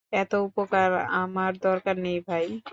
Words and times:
এত 0.13 0.31
উপকার 0.47 0.89
আমার 1.17 1.51
দরকার 1.61 1.95
নেই, 1.99 2.19
ভাই। 2.27 2.45